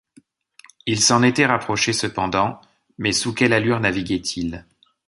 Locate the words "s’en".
0.99-1.21